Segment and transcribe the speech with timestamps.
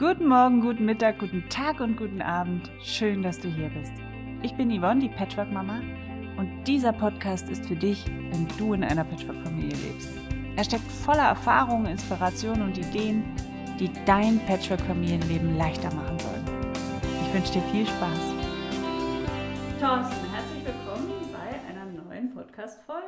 [0.00, 2.70] Guten Morgen, guten Mittag, guten Tag und guten Abend.
[2.82, 3.92] Schön, dass du hier bist.
[4.42, 5.82] Ich bin Yvonne, die Patchwork-Mama,
[6.38, 10.08] und dieser Podcast ist für dich, wenn du in einer Patchwork-Familie lebst.
[10.56, 13.24] Er steckt voller Erfahrungen, Inspirationen und Ideen,
[13.78, 16.46] die dein Patchwork-Familienleben leichter machen sollen.
[17.26, 18.20] Ich wünsche dir viel Spaß.
[19.78, 23.04] Thorsten, herzlich willkommen bei einer neuen Podcast-Folge.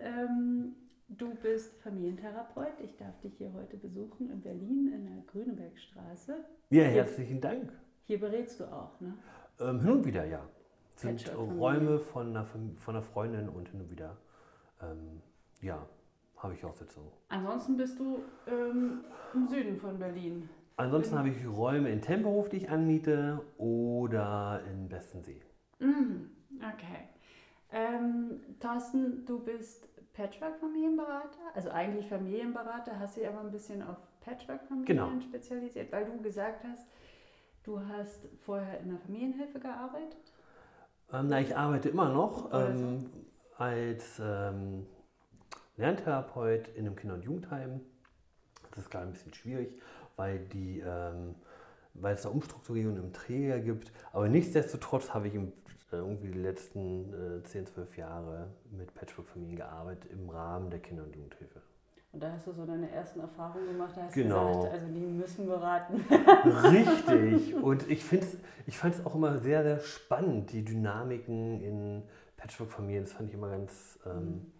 [0.00, 0.74] Ähm,
[1.18, 2.80] Du bist Familientherapeut.
[2.82, 6.36] Ich darf dich hier heute besuchen in Berlin in der Grünebergstraße.
[6.70, 7.70] Ja, herzlichen Dank.
[8.06, 9.14] Hier berätst du auch, ne?
[9.60, 10.48] Ähm, hin und wieder, ja.
[10.94, 14.16] Das sind Räume von einer, von einer Freundin und hin und wieder,
[14.80, 15.20] ähm,
[15.60, 15.86] ja,
[16.38, 17.10] habe ich auch Sitzungen.
[17.28, 19.04] Ansonsten bist du ähm,
[19.34, 20.48] im Süden von Berlin.
[20.76, 25.42] Ansonsten habe ich Räume in Tempelhof, die ich anmiete, oder in Bestensee.
[25.78, 26.30] Mhm.
[26.56, 27.08] Okay.
[27.70, 34.86] Ähm, Thorsten, du bist Patchwork-Familienberater, also eigentlich Familienberater, hast dich aber ein bisschen auf Patchwork-Familien
[34.86, 35.20] genau.
[35.20, 36.86] spezialisiert, weil du gesagt hast,
[37.64, 40.32] du hast vorher in der Familienhilfe gearbeitet?
[41.12, 43.10] Ähm, na, ich arbeite immer noch ähm,
[43.56, 44.86] als ähm,
[45.76, 47.80] Lerntherapeut in einem Kinder- und Jugendheim.
[48.70, 49.80] Das ist gerade ein bisschen schwierig,
[50.16, 51.34] weil die ähm,
[51.94, 53.92] weil es da Umstrukturierungen im Träger gibt.
[54.12, 55.52] Aber nichtsdestotrotz habe ich im
[55.98, 61.14] irgendwie die letzten äh, 10, 12 Jahre mit Patchwork-Familien gearbeitet im Rahmen der Kinder- und
[61.14, 61.60] Jugendhilfe.
[62.12, 64.52] Und da hast du so deine ersten Erfahrungen gemacht, da hast genau.
[64.52, 66.04] du gesagt, also die müssen beraten.
[66.70, 67.56] Richtig.
[67.62, 68.04] Und ich,
[68.66, 72.02] ich fand es auch immer sehr, sehr spannend, die Dynamiken in
[72.36, 73.04] Patchwork-Familien.
[73.04, 74.52] Das fand ich immer ganz, ähm, mhm.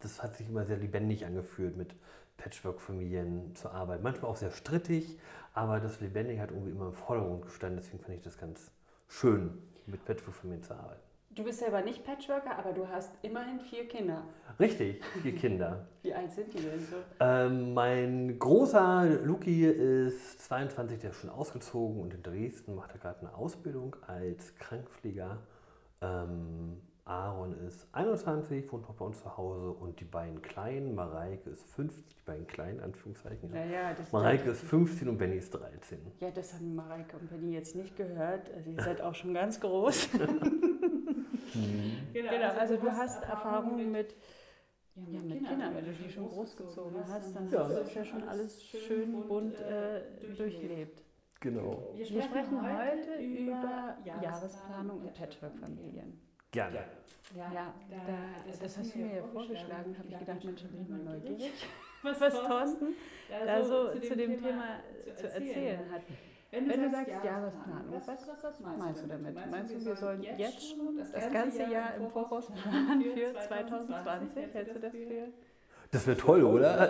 [0.00, 1.94] das hat sich immer sehr lebendig angefühlt, mit
[2.36, 4.02] Patchwork-Familien zu arbeiten.
[4.02, 5.20] Manchmal auch sehr strittig,
[5.54, 7.78] aber das Lebendige hat irgendwie immer im Vordergrund gestanden.
[7.80, 8.72] Deswegen fand ich das ganz
[9.06, 9.56] schön
[9.88, 11.00] mit Patchwork-Familien zu arbeiten.
[11.30, 14.24] Du bist selber nicht Patchworker, aber du hast immerhin vier Kinder.
[14.58, 15.86] Richtig, vier Kinder.
[16.02, 16.96] Wie alt sind die denn so?
[17.20, 22.98] Ähm, mein großer Luki ist 22, der ist schon ausgezogen und in Dresden macht er
[22.98, 25.38] gerade eine Ausbildung als Krankenpfleger.
[26.00, 31.48] Ähm, Aaron ist 21, wohnt noch bei uns zu Hause und die beiden Kleinen, Mareike
[31.48, 33.50] ist 15, die beiden Kleinen, Anführungszeichen.
[33.54, 35.98] Ja, ja, Mareike ist 15 und Benny ist 13.
[36.20, 38.52] Ja, das haben Mareike und Benny jetzt nicht gehört.
[38.54, 40.08] Also ihr seid auch schon ganz groß.
[41.54, 42.12] Mhm.
[42.12, 44.14] genau, genau, also, also du hast Erfahrungen mit,
[44.94, 47.60] ja, mit, ja, mit Kindern, Kindern, wenn du die schon großgezogen hast, dann ja.
[47.66, 50.02] hast du ja schon alles schön bunt äh,
[50.36, 51.02] durchlebt.
[51.40, 51.94] Genau.
[51.96, 56.27] Wir sprechen heute über Jahresplanung in Patchwork-Familien.
[56.50, 56.84] Gerne.
[57.36, 57.96] Ja, ja da,
[58.46, 61.52] das, das hast du mir ja vorgeschlagen, habe ich gedacht, Mensch, bin ich mal neugierig,
[62.02, 62.94] was, was Thorsten
[63.28, 64.80] da so zu dem Thema
[65.14, 66.02] zu erzählen hat.
[66.50, 69.50] Wenn du, Wenn du sagst Jahresplanung, was, was, was meinst du damit?
[69.50, 74.54] Meinst du, wir sollen jetzt schon das ganze Jahr im Voraus planen für 2020?
[74.54, 75.28] Hältst du das für?
[75.90, 76.86] Das wäre toll, oder?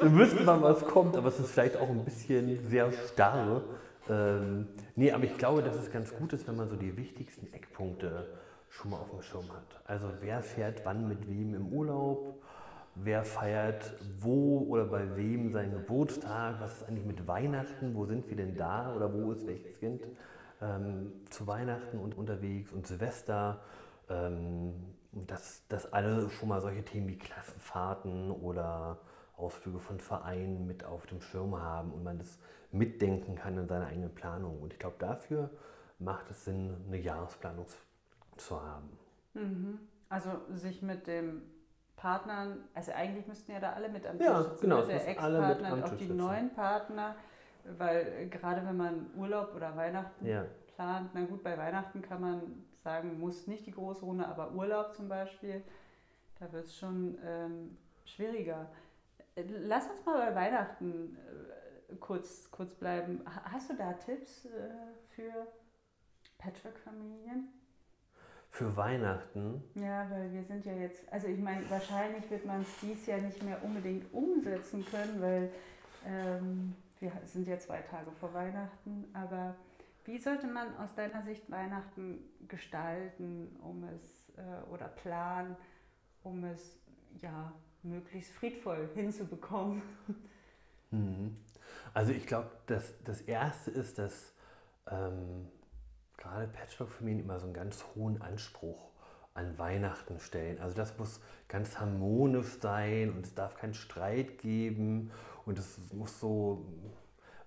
[0.00, 3.62] Dann wüsste man, was kommt, aber es ist vielleicht auch ein bisschen sehr starr.
[4.08, 7.52] Ähm, nee, aber ich glaube, dass es ganz gut ist, wenn man so die wichtigsten
[7.52, 8.26] Eckpunkte
[8.68, 9.80] schon mal auf dem Schirm hat.
[9.84, 12.42] Also wer fährt wann mit wem im Urlaub,
[12.94, 18.28] wer feiert wo oder bei wem seinen Geburtstag, was ist eigentlich mit Weihnachten, wo sind
[18.28, 20.02] wir denn da oder wo ist welches Kind
[20.60, 23.60] ähm, zu Weihnachten und unterwegs und Silvester.
[24.08, 24.74] Ähm,
[25.12, 28.98] dass, dass alle schon mal solche Themen wie Klassenfahrten oder
[29.36, 32.38] Ausflüge von Vereinen mit auf dem Schirm haben und man das
[32.70, 34.60] mitdenken kann in seiner eigenen Planung.
[34.60, 35.50] Und ich glaube, dafür
[35.98, 37.66] macht es Sinn, eine Jahresplanung
[38.36, 38.90] zu haben.
[39.34, 39.78] Mhm.
[40.08, 41.42] Also sich mit dem
[41.96, 44.60] Partnern, also eigentlich müssten ja da alle mit am Tisch ja, sitzen.
[44.62, 46.16] Genau, der Ex-Partner und auch die sitzen.
[46.16, 47.16] neuen Partner,
[47.76, 50.44] weil gerade wenn man Urlaub oder Weihnachten ja.
[50.76, 54.94] plant, na gut, bei Weihnachten kann man sagen, muss nicht die große Runde, aber Urlaub
[54.94, 55.62] zum Beispiel,
[56.38, 58.66] da wird es schon ähm, schwieriger.
[59.64, 61.57] Lass uns mal bei Weihnachten äh,
[62.00, 63.22] kurz, kurz bleiben.
[63.26, 64.70] Hast du da Tipps äh,
[65.08, 65.46] für
[66.38, 67.48] Patchwork-Familien?
[68.50, 69.62] Für Weihnachten?
[69.74, 73.18] Ja, weil wir sind ja jetzt, also ich meine, wahrscheinlich wird man es dies Jahr
[73.18, 75.52] nicht mehr unbedingt umsetzen können, weil
[76.06, 79.54] ähm, wir sind ja zwei Tage vor Weihnachten, aber
[80.04, 85.54] wie sollte man aus deiner Sicht Weihnachten gestalten, um es äh, oder planen,
[86.22, 86.80] um es
[87.20, 87.52] ja
[87.82, 89.82] möglichst friedvoll hinzubekommen?
[90.90, 91.34] Mhm.
[91.94, 94.32] Also ich glaube, das, das Erste ist, dass
[94.90, 95.48] ähm,
[96.16, 98.88] gerade Patchwork-Familien immer so einen ganz hohen Anspruch
[99.34, 100.60] an Weihnachten stellen.
[100.60, 105.10] Also das muss ganz harmonisch sein und es darf keinen Streit geben
[105.46, 106.66] und es muss so,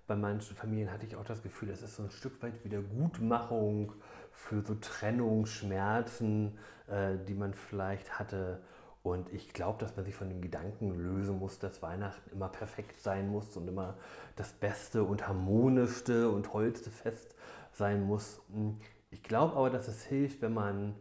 [0.08, 3.94] bei manchen Familien hatte ich auch das Gefühl, das ist so ein Stück weit Wiedergutmachung
[4.32, 8.62] für so Trennung, Schmerzen, äh, die man vielleicht hatte.
[9.04, 13.02] Und ich glaube, dass man sich von dem Gedanken lösen muss, dass Weihnachten immer perfekt
[13.02, 13.96] sein muss und immer
[14.36, 17.36] das beste und harmonischste und tollste Fest
[17.72, 18.42] sein muss.
[18.52, 20.96] Hm, ich glaube aber, dass es hilft, wenn man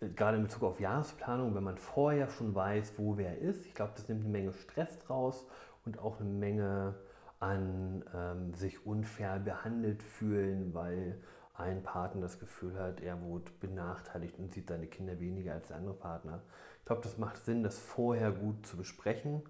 [0.00, 3.66] äh, gerade in Bezug auf Jahresplanung, wenn man vorher schon weiß, wo wer ist.
[3.66, 5.46] Ich glaube, das nimmt eine Menge Stress raus
[5.84, 6.94] und auch eine Menge
[7.40, 11.20] an ähm, sich unfair behandelt fühlen, weil
[11.60, 15.76] ein Partner das Gefühl hat, er wurde benachteiligt und sieht seine Kinder weniger als der
[15.76, 16.42] andere Partner.
[16.80, 19.42] Ich glaube, das macht Sinn, das vorher gut zu besprechen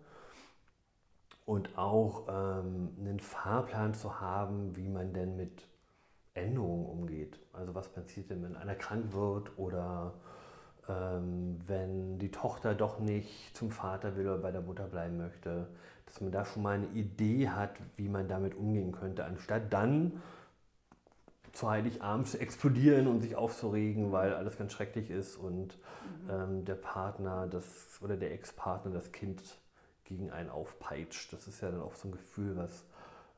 [1.47, 5.67] und auch ähm, einen Fahrplan zu haben, wie man denn mit
[6.35, 7.39] Änderungen umgeht.
[7.53, 10.15] Also was passiert denn, wenn einer krank wird oder
[10.89, 15.69] ähm, wenn die Tochter doch nicht zum Vater will oder bei der Mutter bleiben möchte.
[16.07, 20.21] Dass man da schon mal eine Idee hat, wie man damit umgehen könnte, anstatt dann
[21.52, 25.79] zu Heiligabend zu explodieren und sich aufzuregen, weil alles ganz schrecklich ist und
[26.23, 26.31] mhm.
[26.31, 29.43] ähm, der Partner das, oder der Ex-Partner das Kind
[30.05, 31.32] gegen einen aufpeitscht.
[31.32, 32.85] Das ist ja dann auch so ein Gefühl, was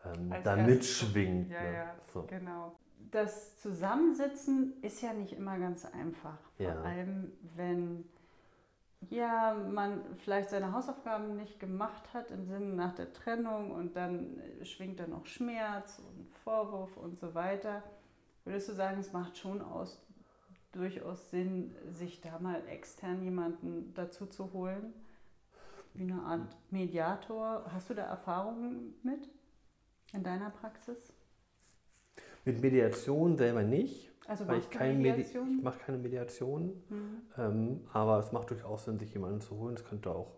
[0.04, 1.50] ähm, da mitschwingt.
[1.50, 1.72] Ja, ne?
[1.74, 2.22] ja, so.
[2.22, 2.76] genau.
[3.10, 6.38] Das Zusammensitzen ist ja nicht immer ganz einfach.
[6.56, 6.80] Vor ja.
[6.82, 8.04] allem, wenn
[9.10, 14.40] ja, man vielleicht seine Hausaufgaben nicht gemacht hat im Sinne nach der Trennung und dann
[14.62, 17.82] schwingt da noch Schmerz und Vorwurf und so weiter.
[18.44, 20.00] Würdest du sagen, es macht schon aus,
[20.72, 24.92] durchaus Sinn, sich da mal extern jemanden dazu zu holen?
[25.94, 27.64] Wie eine Art Mediator.
[27.72, 29.28] Hast du da Erfahrungen mit
[30.12, 31.12] in deiner Praxis?
[32.44, 34.10] Mit Mediation selber nicht.
[34.26, 35.44] Also weil ich, keine Mediation?
[35.44, 37.22] Medi ich mache keine Mediation, mhm.
[37.36, 39.74] ähm, aber es macht durchaus Sinn, sich jemanden zu holen.
[39.74, 40.32] Es könnte auch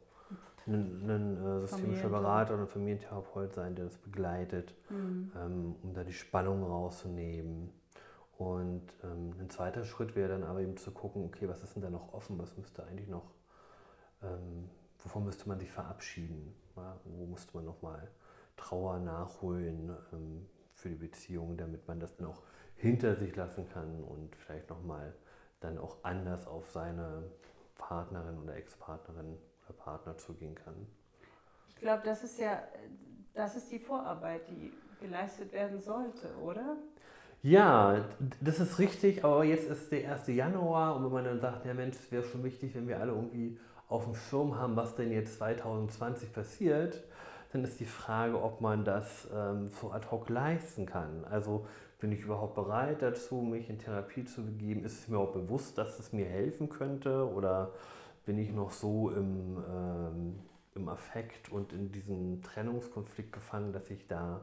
[0.67, 5.31] ein, ein äh, systemischer Berater oder ein Familientherapeut sein, der das begleitet, mhm.
[5.37, 7.71] ähm, um da die Spannung rauszunehmen.
[8.39, 11.83] Und ähm, ein zweiter Schritt wäre dann aber eben zu gucken, okay, was ist denn
[11.83, 13.31] da noch offen, was müsste eigentlich noch,
[14.23, 16.99] ähm, wovon müsste man sich verabschieden, ja?
[17.05, 18.11] wo müsste man nochmal
[18.57, 22.43] Trauer nachholen ähm, für die Beziehung, damit man das dann auch
[22.77, 25.15] hinter sich lassen kann und vielleicht nochmal
[25.61, 27.31] dann auch anders auf seine
[27.77, 30.87] Partnerin oder Ex-Partnerin oder Partner zugehen kann.
[31.69, 32.63] Ich glaube, das ist ja,
[33.33, 36.77] das ist die Vorarbeit, die geleistet werden sollte, oder?
[37.44, 38.06] Ja,
[38.41, 40.29] das ist richtig, aber jetzt ist der 1.
[40.29, 43.12] Januar und wenn man dann sagt, ja Mensch, es wäre schon wichtig, wenn wir alle
[43.12, 47.02] irgendwie auf dem Schirm haben, was denn jetzt 2020 passiert,
[47.52, 51.26] dann ist die Frage, ob man das ähm, so ad hoc leisten kann.
[51.31, 51.67] Also
[51.99, 54.82] bin ich überhaupt bereit dazu, mich in Therapie zu begeben?
[54.82, 57.31] Ist es mir auch bewusst, dass es mir helfen könnte?
[57.31, 57.73] Oder
[58.25, 60.38] bin ich noch so im, ähm,
[60.76, 64.40] im Affekt und in diesem Trennungskonflikt gefangen, dass ich da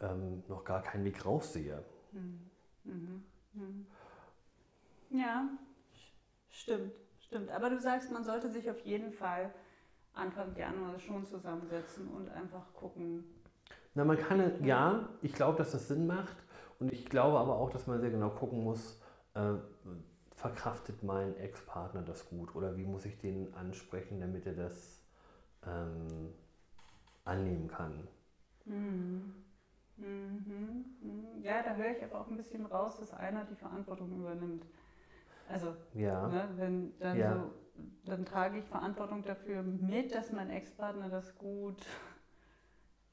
[0.00, 1.84] ähm, noch gar keinen Weg raussehe?
[2.12, 3.24] Mhm.
[3.54, 3.86] Mhm.
[5.10, 5.48] Ja,
[6.50, 7.50] stimmt, stimmt.
[7.50, 9.52] Aber du sagst, man sollte sich auf jeden Fall
[10.14, 13.24] Anfang Januar schon zusammensetzen und einfach gucken.
[13.94, 16.36] Na, man kann, ja, ich glaube, dass das Sinn macht.
[16.78, 19.00] Und ich glaube aber auch, dass man sehr genau gucken muss,
[19.34, 19.54] äh,
[20.34, 22.54] verkraftet mein Ex-Partner das gut?
[22.56, 25.00] Oder wie muss ich den ansprechen, damit er das
[25.64, 26.32] ähm,
[27.24, 28.08] annehmen kann?
[28.64, 29.32] Mhm.
[30.02, 31.42] Mhm, mhm.
[31.42, 34.66] Ja, da höre ich aber auch ein bisschen raus, dass einer die Verantwortung übernimmt.
[35.48, 36.28] Also, ja.
[36.28, 37.34] ne, wenn dann ja.
[37.34, 37.52] so,
[38.04, 41.86] dann trage ich Verantwortung dafür mit, dass mein Ex-Partner das gut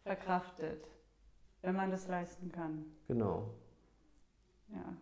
[0.04, 0.88] verkraftet,
[1.62, 2.86] wenn man das leisten kann.
[3.08, 3.54] Genau.
[4.70, 4.94] Ja.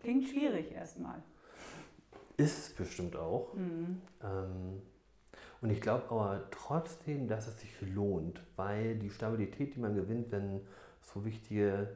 [0.00, 1.22] Klingt schwierig erstmal.
[2.36, 3.54] Ist es bestimmt auch.
[3.54, 4.02] Mhm.
[4.22, 4.82] Ähm,
[5.62, 10.32] und ich glaube aber trotzdem, dass es sich lohnt, weil die Stabilität, die man gewinnt,
[10.32, 10.60] wenn
[11.02, 11.88] so wichtige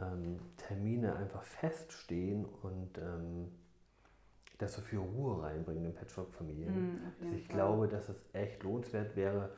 [0.00, 3.48] ähm, Termine einfach feststehen und ähm,
[4.58, 6.94] das so viel Ruhe reinbringen in Patchwork-Familien.
[6.94, 7.56] Mm, ich Fall.
[7.56, 9.50] glaube, dass es echt lohnenswert wäre,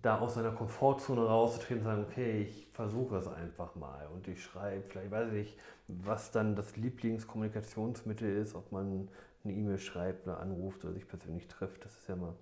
[0.00, 4.42] da aus seiner Komfortzone rauszutreten und sagen, okay, ich versuche es einfach mal und ich
[4.42, 9.08] schreibe, vielleicht weiß ich, was dann das Lieblingskommunikationsmittel ist, ob man
[9.46, 11.84] eine E-Mail schreibt oder anruft oder sich persönlich trifft.
[11.84, 12.34] Das ist ja mal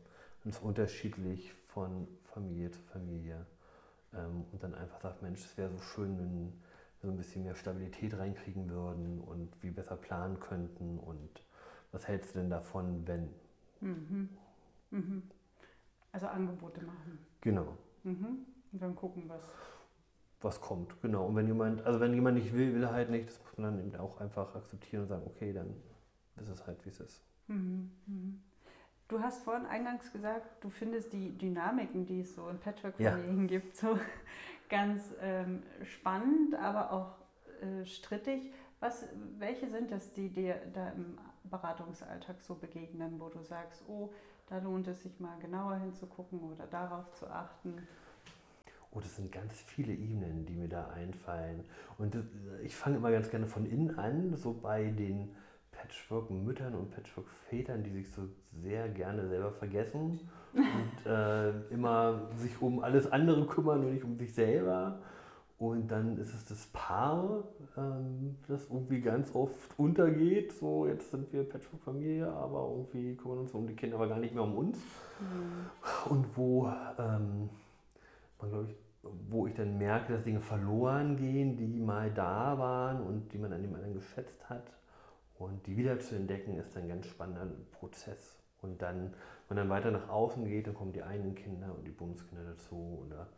[0.43, 3.47] ganz unterschiedlich von Familie zu Familie.
[4.15, 6.53] Ähm, und dann einfach sagt, Mensch, es wäre so schön, wenn wir
[7.03, 11.43] so ein bisschen mehr Stabilität reinkriegen würden und wie besser planen könnten und
[11.93, 13.29] was hältst du denn davon, wenn?
[13.81, 14.29] Mhm.
[14.91, 15.23] Mhm.
[16.13, 17.19] Also Angebote machen.
[17.41, 17.77] Genau.
[18.05, 18.47] Mhm.
[18.73, 19.43] Und dann gucken, was.
[20.41, 21.27] Was kommt, genau.
[21.27, 23.77] Und wenn jemand, also wenn jemand nicht will, will er halt nicht, das muss man
[23.77, 25.75] dann eben auch einfach akzeptieren und sagen, okay, dann
[26.37, 27.23] ist es halt, wie es ist.
[27.49, 28.43] Mhm, mhm.
[29.09, 33.59] Du hast vorhin eingangs gesagt, du findest die Dynamiken, die es so in Patchwork-Familien ja.
[33.59, 33.99] gibt, so
[34.71, 37.15] ganz ähm, spannend, aber auch
[37.63, 38.53] äh, strittig.
[38.81, 39.07] Was,
[39.39, 44.11] welche sind das, die dir da im Beratungsalltag so begegnen, wo du sagst, oh,
[44.49, 47.87] da lohnt es sich mal genauer hinzugucken oder darauf zu achten?
[48.93, 51.65] Oh, das sind ganz viele Ebenen, die mir da einfallen.
[51.99, 52.17] Und
[52.63, 55.35] ich fange immer ganz gerne von innen an, so bei den
[55.77, 58.23] Patchwork-Müttern und Patchwork-Vätern, die sich so
[58.63, 60.21] sehr gerne selber vergessen
[60.53, 65.01] und äh, immer sich um alles andere kümmern und nicht um sich selber.
[65.59, 67.45] Und dann ist es das Paar,
[67.77, 70.53] ähm, das irgendwie ganz oft untergeht.
[70.53, 74.35] So, jetzt sind wir Patchwork-Familie, aber irgendwie kümmern uns um die Kinder, aber gar nicht
[74.35, 74.79] mehr um uns.
[75.21, 76.11] Mhm.
[76.11, 76.67] Und wo
[76.99, 77.49] ähm,
[78.41, 78.77] man, glaube ich,
[79.29, 83.53] wo ich dann merke, dass Dinge verloren gehen, die mal da waren und die man
[83.53, 84.65] an dem anderen geschätzt hat.
[85.39, 88.39] Und die wieder zu entdecken, ist ein ganz spannender Prozess.
[88.63, 89.15] Und dann,
[89.49, 92.45] wenn man dann weiter nach außen geht, dann kommen die einen Kinder und die Bonuskinder
[92.45, 93.29] dazu oder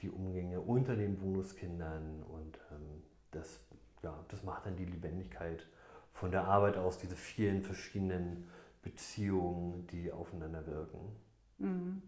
[0.00, 2.22] die Umgänge unter den Bonuskindern.
[2.24, 3.60] Und ähm, das,
[4.02, 5.66] ja, das macht dann die Lebendigkeit
[6.12, 8.48] von der Arbeit aus, diese vielen verschiedenen
[8.82, 11.16] Beziehungen, die aufeinander wirken.
[11.58, 12.02] Mhm.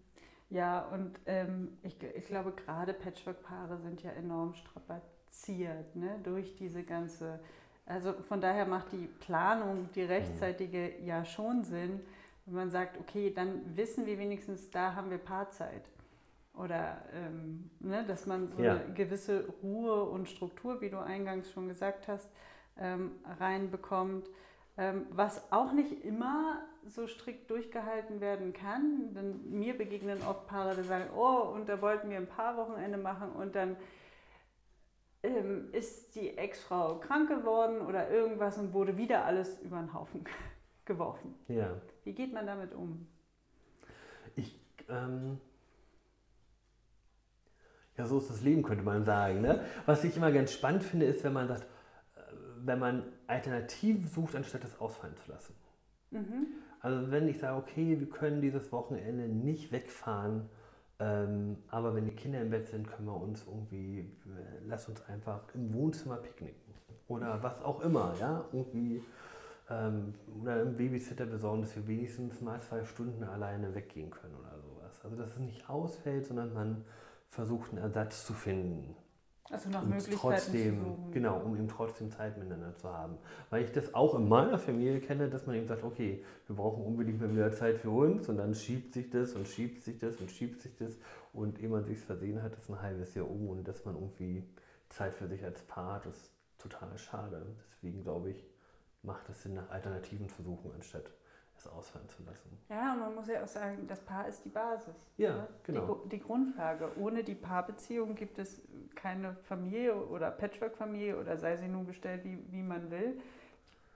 [0.51, 6.19] Ja, und ähm, ich, ich glaube, gerade Patchwork-Paare sind ja enorm strapaziert ne?
[6.23, 7.41] durch diese ganze.
[7.89, 12.01] Also von daher macht die Planung, die rechtzeitige, ja schon Sinn,
[12.45, 15.83] wenn man sagt, okay, dann wissen wir wenigstens, da haben wir Paarzeit.
[16.55, 18.77] Oder ähm, ne, dass man so ja.
[18.77, 22.29] eine gewisse Ruhe und Struktur, wie du eingangs schon gesagt hast,
[22.79, 24.29] ähm, reinbekommt.
[24.77, 29.15] Ähm, was auch nicht immer so strikt durchgehalten werden kann.
[29.15, 32.99] Denn mir begegnen oft Paare, die sagen, oh, und da wollten wir ein paar Wochenende
[32.99, 33.77] machen und dann
[35.37, 40.25] ähm, ist die Ex-Frau krank geworden oder irgendwas und wurde wieder alles über den Haufen
[40.85, 41.35] geworfen.
[41.49, 41.81] Ja.
[42.05, 43.07] Wie geht man damit um?
[44.37, 44.59] Ich,
[44.89, 45.39] ähm,
[47.97, 49.41] ja, so ist das Leben, könnte man sagen.
[49.41, 49.65] Ne?
[49.87, 52.21] Was ich immer ganz spannend finde, ist, wenn man sagt, äh,
[52.65, 55.55] wenn man Alternativen sucht, anstatt es ausfallen zu lassen.
[56.11, 56.47] Mhm.
[56.81, 60.49] Also wenn ich sage, okay, wir können dieses Wochenende nicht wegfahren,
[61.01, 65.03] ähm, aber wenn die Kinder im Bett sind, können wir uns irgendwie, äh, lass uns
[65.07, 66.75] einfach im Wohnzimmer picknicken.
[67.07, 69.03] Oder was auch immer, ja, irgendwie.
[69.71, 74.59] Ähm, oder einen Babysitter besorgen, dass wir wenigstens mal zwei Stunden alleine weggehen können oder
[74.61, 75.01] sowas.
[75.05, 76.85] Also dass es nicht ausfällt, sondern man
[77.29, 78.97] versucht einen Ersatz zu finden.
[79.51, 81.13] Also nach Möglichkeiten trotzdem, suchen.
[81.13, 83.17] Genau, um eben trotzdem Zeit miteinander zu haben.
[83.51, 86.85] Weil ich das auch in meiner Familie kenne, dass man eben sagt, okay, wir brauchen
[86.85, 90.17] unbedingt mal wieder Zeit für uns und dann schiebt sich das und schiebt sich das
[90.17, 90.99] und schiebt sich das
[91.33, 94.45] und ehe man sich versehen hat, ist ein halbes Jahr um und dass man irgendwie
[94.91, 97.47] Zeit für sich als Paar hat, ist total schade.
[97.73, 98.45] Deswegen glaube ich,
[99.03, 101.11] macht es Sinn, nach Alternativen zu suchen, anstatt
[101.59, 102.59] es ausfallen zu lassen.
[102.69, 104.95] Ja, und man muss ja auch sagen, das Paar ist die Basis.
[105.17, 105.49] Ja, ja?
[105.65, 105.95] genau.
[106.05, 106.91] Die, die, Grundlage.
[106.99, 108.61] Ohne die Paarbeziehung gibt es
[108.95, 113.21] keine Familie oder Patchwork-Familie oder sei sie nun gestellt, wie, wie man will.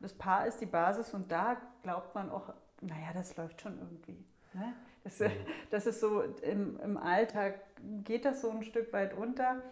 [0.00, 4.24] Das Paar ist die Basis und da glaubt man auch, naja, das läuft schon irgendwie.
[4.54, 4.74] Ne?
[5.04, 5.30] Das, mhm.
[5.70, 7.60] das ist so, im, im Alltag
[8.04, 9.62] geht das so ein Stück weit unter.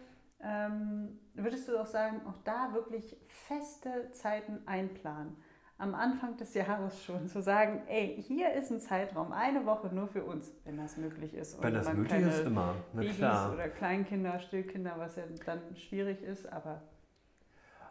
[0.42, 5.36] Ähm, würdest du auch sagen, auch da wirklich feste Zeiten einplanen?
[5.80, 10.08] Am Anfang des Jahres schon zu sagen, ey, hier ist ein Zeitraum, eine Woche nur
[10.08, 11.60] für uns, wenn das möglich ist.
[11.62, 12.74] Wenn das möglich ist, immer.
[12.92, 13.52] Na Babys klar.
[13.54, 16.82] oder Kleinkinder, Stillkinder, was ja dann schwierig ist, aber.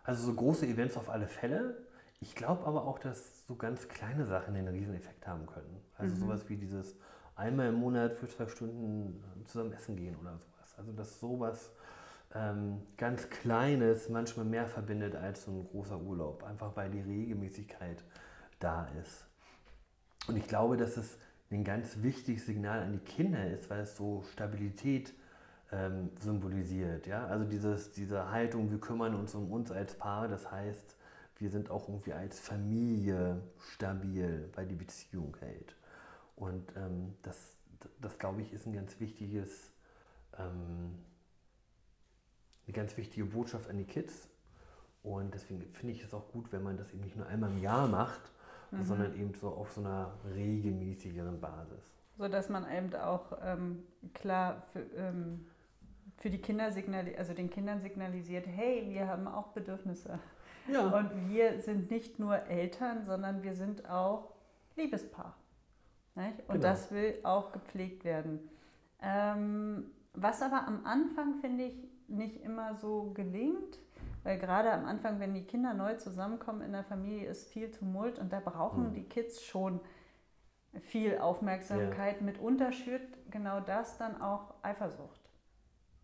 [0.03, 1.77] Also so große Events auf alle Fälle.
[2.22, 5.81] Ich glaube aber auch, dass so ganz kleine Sachen den Rieseneffekt haben können.
[5.98, 6.19] Also mhm.
[6.19, 6.96] sowas wie dieses
[7.36, 10.75] einmal im Monat für zwei Stunden zusammen essen gehen oder sowas.
[10.77, 11.72] Also dass sowas
[12.36, 18.03] ähm, ganz Kleines manchmal mehr verbindet als so ein großer Urlaub, einfach weil die Regelmäßigkeit
[18.59, 19.25] da ist.
[20.27, 21.17] Und ich glaube, dass es
[21.51, 25.13] ein ganz wichtiges Signal an die Kinder ist, weil es so Stabilität
[25.71, 27.07] ähm, symbolisiert.
[27.07, 27.25] Ja?
[27.25, 30.95] Also dieses, diese Haltung, wir kümmern uns um uns als Paar, das heißt,
[31.38, 33.41] wir sind auch irgendwie als Familie
[33.74, 35.75] stabil, weil die Beziehung hält.
[36.36, 37.55] Und ähm, das,
[38.01, 39.71] das, glaube ich, ist ein ganz wichtiges
[40.38, 41.00] ähm,
[42.70, 44.30] eine ganz wichtige Botschaft an die Kids.
[45.02, 47.58] Und deswegen finde ich es auch gut, wenn man das eben nicht nur einmal im
[47.58, 48.22] Jahr macht,
[48.72, 48.84] mhm.
[48.84, 51.84] sondern eben so auf so einer regelmäßigeren Basis.
[52.18, 53.84] So dass man eben auch ähm,
[54.14, 55.48] klar für, ähm,
[56.18, 60.20] für die Kinder signalisiert, also den Kindern signalisiert, hey, wir haben auch Bedürfnisse.
[60.72, 60.82] Ja.
[60.90, 64.34] Und wir sind nicht nur Eltern, sondern wir sind auch
[64.76, 65.36] Liebespaar.
[66.14, 66.40] Nicht?
[66.42, 66.62] Und genau.
[66.62, 68.48] das will auch gepflegt werden.
[69.02, 73.80] Ähm, was aber am Anfang, finde ich, nicht immer so gelingt,
[74.24, 78.20] weil gerade am Anfang, wenn die Kinder neu zusammenkommen in der Familie, ist viel Tumult
[78.20, 78.94] und da brauchen mhm.
[78.94, 79.80] die Kids schon
[80.82, 82.18] viel Aufmerksamkeit.
[82.18, 82.25] Ja.
[82.25, 85.20] Mitunter schürt genau das dann auch Eifersucht.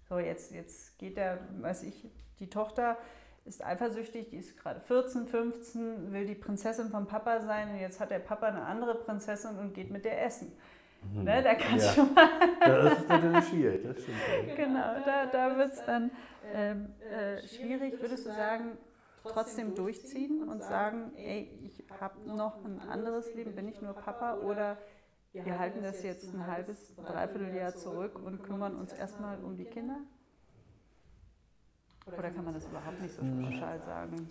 [0.08, 2.10] So, jetzt, jetzt geht der, weiß ich,
[2.40, 2.98] die Tochter
[3.46, 8.00] ist eifersüchtig, die ist gerade 14, 15, will die Prinzessin vom Papa sein und jetzt
[8.00, 10.52] hat der Papa eine andere Prinzessin und geht mit der essen.
[11.14, 11.24] Mhm.
[11.24, 11.92] Ne, da kannst ja.
[11.94, 12.30] schon mal.
[12.60, 14.56] das ist natürlich schwierig, das stimmt.
[14.56, 16.12] Genau, da, da wird es dann
[16.54, 18.78] ähm, äh, schwierig, würdest du sagen,
[19.24, 24.38] trotzdem durchziehen und sagen, ey, ich habe noch ein anderes Leben, bin ich nur Papa
[24.38, 24.78] oder
[25.34, 29.66] wir halten das jetzt ein halbes, dreiviertel Jahr zurück und kümmern uns erstmal um die
[29.66, 29.98] Kinder?
[32.06, 34.30] Oder kann man das überhaupt nicht so pauschal sagen?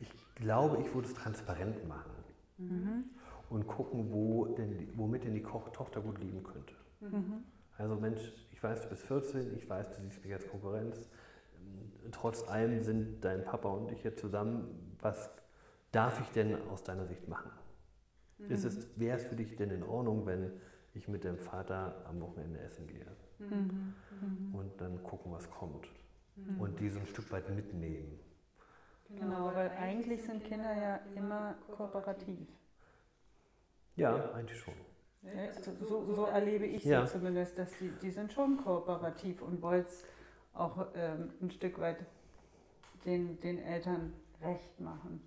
[0.00, 2.20] Ich glaube, ich würde es transparent machen
[2.60, 3.04] mhm.
[3.50, 6.74] Und gucken, wo denn, womit denn die Tochter gut lieben könnte.
[7.00, 7.44] Mhm.
[7.76, 11.08] Also Mensch, ich weiß, du bist 14, ich weiß, du siehst mich als Konkurrenz.
[12.12, 14.96] Trotz allem sind dein Papa und ich jetzt zusammen.
[15.00, 15.30] Was
[15.92, 17.50] darf ich denn aus deiner Sicht machen?
[18.38, 18.50] Mhm.
[18.96, 20.52] Wäre es für dich denn in Ordnung, wenn
[20.94, 23.06] ich mit dem Vater am Wochenende essen gehe?
[23.38, 23.94] Mhm.
[24.20, 24.54] mhm.
[24.54, 25.88] Und dann gucken, was kommt.
[26.36, 26.60] Mhm.
[26.60, 28.20] Und die so ein Stück weit mitnehmen.
[29.08, 32.46] Genau, weil eigentlich sind Kinder ja immer kooperativ.
[34.00, 34.74] Ja, eigentlich schon.
[35.22, 37.06] Ja, also so, so, erlebe ich ja.
[37.06, 40.04] sie zumindest, dass die, die sind schon kooperativ und wollen es
[40.54, 41.98] auch ähm, ein Stück weit
[43.04, 45.22] den, den Eltern recht machen.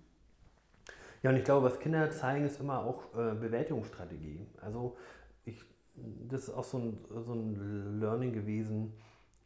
[1.22, 4.46] Ja, und ich glaube, was Kinder zeigen, ist immer auch äh, Bewältigungsstrategie.
[4.60, 4.96] Also
[5.44, 5.64] ich,
[6.28, 8.92] das ist auch so ein, so ein Learning gewesen,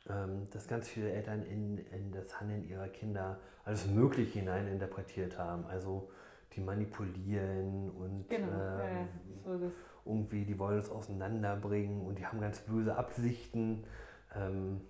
[0.09, 5.39] ähm, dass ganz viele Eltern in, in das Handeln ihrer Kinder alles Mögliche hinein interpretiert
[5.39, 5.67] haben.
[5.67, 6.11] Also
[6.55, 9.09] die manipulieren und genau, äh, ja,
[9.45, 9.71] so
[10.05, 13.85] irgendwie, die wollen es auseinanderbringen und die haben ganz böse Absichten.
[14.35, 14.81] Ähm,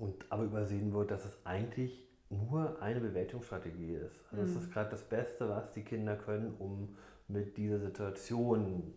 [0.00, 4.24] und aber übersehen wird, dass es eigentlich nur eine Bewältigungsstrategie ist.
[4.30, 4.54] Also mhm.
[4.54, 6.96] das ist gerade das Beste, was die Kinder können, um
[7.28, 8.94] mit dieser Situation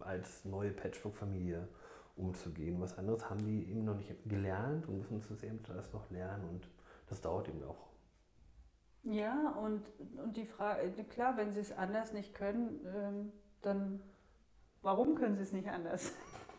[0.00, 1.68] als neue Patchwork-Familie
[2.16, 2.80] umzugehen.
[2.80, 6.44] Was anderes haben die eben noch nicht gelernt und müssen es eben alles noch lernen
[6.48, 6.68] und
[7.08, 7.89] das dauert eben auch.
[9.02, 9.82] Ja, und,
[10.22, 14.00] und die Frage, klar, wenn sie es anders nicht können, ähm, dann
[14.82, 16.12] warum können sie es nicht anders?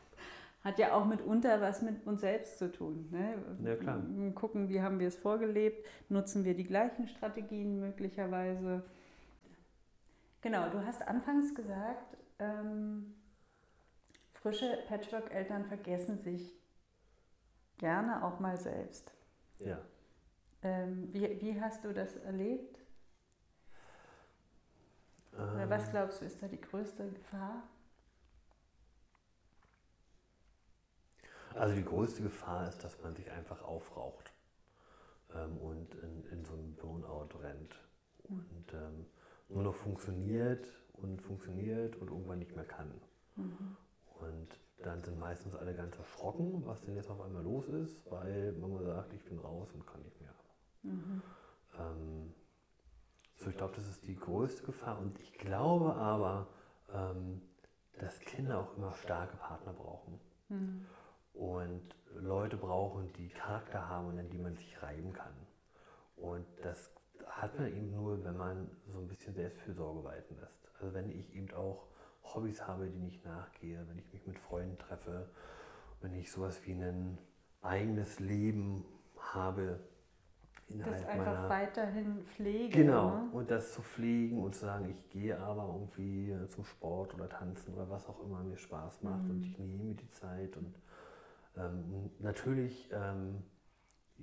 [0.63, 3.09] hat ja auch mitunter was mit uns selbst zu tun.
[3.11, 3.43] Ne?
[3.63, 4.01] Ja, klar.
[4.35, 8.83] Gucken, wie haben wir es vorgelebt, nutzen wir die gleichen Strategien möglicherweise.
[10.41, 13.15] Genau, du hast anfangs gesagt, ähm,
[14.33, 16.55] frische Patchwork-Eltern vergessen sich
[17.77, 19.11] gerne auch mal selbst.
[19.59, 19.79] Ja.
[20.63, 22.79] Ähm, wie, wie hast du das erlebt?
[25.37, 27.63] Ähm, was glaubst du, ist da die größte Gefahr?
[31.55, 34.31] Also die größte Gefahr ist, dass man sich einfach aufraucht
[35.35, 37.75] ähm, und in, in, so einen Burnout rennt
[38.23, 39.05] und ähm,
[39.49, 42.89] nur noch funktioniert und funktioniert und irgendwann nicht mehr kann.
[43.35, 43.75] Mhm.
[44.21, 44.47] Und
[44.83, 48.81] dann sind meistens alle ganz erschrocken, was denn jetzt auf einmal los ist, weil Mama
[48.83, 50.33] sagt, ich bin raus und kann nicht mehr.
[50.83, 51.21] Mhm.
[51.77, 52.33] Ähm,
[53.37, 54.99] so, ich glaube, das ist die größte Gefahr.
[54.99, 56.47] Und ich glaube aber,
[56.93, 57.41] ähm,
[57.99, 60.19] dass Kinder auch immer starke Partner brauchen.
[60.49, 60.85] Mhm
[61.33, 65.33] und Leute brauchen, die Charakter haben und an die man sich reiben kann.
[66.15, 66.91] Und das
[67.25, 70.67] hat man eben nur, wenn man so ein bisschen Selbstfürsorge walten lässt.
[70.79, 71.87] Also wenn ich eben auch
[72.23, 75.29] Hobbys habe, die ich nachgehe, wenn ich mich mit Freunden treffe,
[76.01, 77.17] wenn ich sowas wie ein
[77.61, 78.85] eigenes Leben
[79.17, 79.79] habe,
[80.79, 82.71] das einfach weiterhin pflegen.
[82.71, 83.29] Genau, ne?
[83.33, 87.73] und das zu pflegen und zu sagen, ich gehe aber irgendwie zum Sport oder tanzen
[87.73, 89.31] oder was auch immer mir Spaß macht mhm.
[89.31, 90.75] und ich nehme die Zeit und
[91.57, 93.43] ähm, natürlich ähm,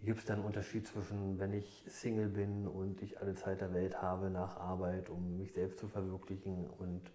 [0.02, 3.74] gibt es dann einen Unterschied zwischen, wenn ich Single bin und ich alle Zeit der
[3.74, 7.08] Welt habe nach Arbeit, um mich selbst zu verwirklichen und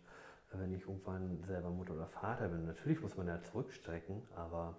[0.52, 2.66] äh, wenn ich irgendwann selber Mutter oder Vater bin.
[2.66, 4.78] Natürlich muss man da zurückstrecken, aber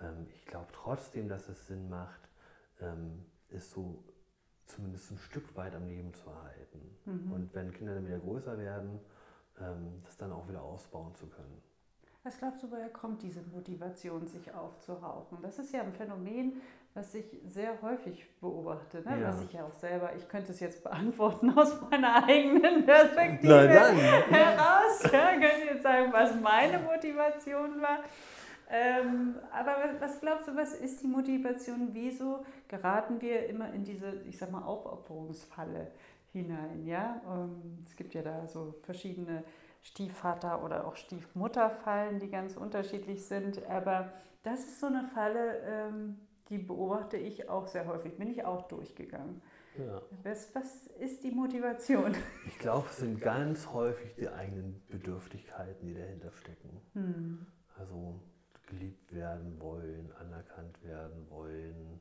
[0.00, 2.20] ähm, ich glaube trotzdem, dass es Sinn macht,
[2.80, 4.02] ähm, ist so
[4.66, 6.96] zumindest ein Stück weit am Leben zu erhalten.
[7.04, 7.32] Mhm.
[7.32, 9.00] Und wenn Kinder dann wieder größer werden,
[9.60, 11.62] ähm, das dann auch wieder ausbauen zu können.
[12.24, 15.38] Was glaubst du, woher kommt diese Motivation, sich aufzurauchen?
[15.42, 16.60] Das ist ja ein Phänomen,
[16.92, 19.20] was ich sehr häufig beobachte, ne?
[19.20, 19.28] ja.
[19.28, 23.68] was ich ja auch selber, ich könnte es jetzt beantworten aus meiner eigenen Perspektive Nein,
[23.68, 23.96] nein.
[24.30, 25.02] heraus.
[25.04, 28.00] Ja, könnte jetzt sagen, was meine Motivation war.
[28.68, 31.90] Ähm, aber was glaubst du, was ist die Motivation?
[31.92, 35.92] Wieso geraten wir immer in diese, ich sag mal, Aufopferungsfalle
[36.32, 36.84] hinein?
[36.84, 37.20] Ja?
[37.28, 39.44] Ähm, es gibt ja da so verschiedene
[39.82, 43.64] Stiefvater oder auch Stiefmutter fallen, die ganz unterschiedlich sind.
[43.66, 48.44] Aber das ist so eine Falle, ähm, die beobachte ich auch sehr häufig, bin ich
[48.44, 49.42] auch durchgegangen.
[49.78, 50.02] Ja.
[50.22, 52.14] Was, was ist die Motivation?
[52.46, 56.80] Ich glaube, es sind ganz häufig die eigenen Bedürftigkeiten, die dahinter stecken.
[56.94, 57.46] Hm.
[57.78, 58.20] Also
[58.66, 62.00] geliebt werden wollen, anerkannt werden wollen,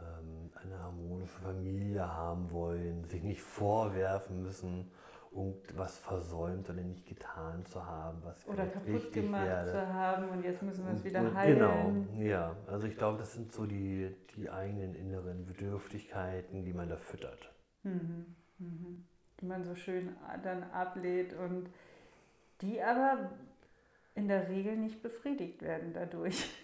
[0.00, 4.90] ähm, eine harmonische Familie haben wollen, sich nicht vorwerfen müssen,
[5.32, 9.70] irgendwas versäumt oder nicht getan zu haben, was oder kaputt gemacht werde.
[9.70, 12.08] zu haben und jetzt müssen wir es wieder heilen.
[12.14, 12.56] Genau, ja.
[12.66, 17.52] Also ich glaube, das sind so die, die eigenen inneren Bedürftigkeiten, die man da füttert.
[17.82, 18.34] Mhm.
[18.58, 19.04] Mhm.
[19.40, 21.68] Die man so schön dann ablehnt und
[22.60, 23.30] die aber
[24.18, 26.48] in der Regel nicht befriedigt werden dadurch.